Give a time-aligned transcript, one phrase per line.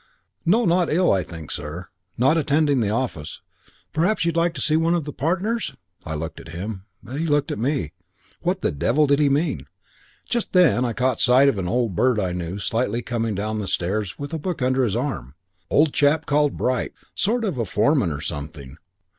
[0.47, 1.89] "'No, not ill, I think, sir.
[2.17, 3.39] Not attending the office.
[3.93, 5.75] Perhaps you'd like to see one of the partners?'
[6.07, 6.85] "I looked at him.
[7.07, 7.91] He looked at me.
[8.41, 9.67] What the devil did he mean?
[10.25, 13.67] Just then I caught sight of an old bird I knew slightly coming down the
[13.67, 15.35] stairs with a book under his arm.
[15.69, 16.93] Old chap called Bright.
[17.13, 18.77] Sort of foreman or something.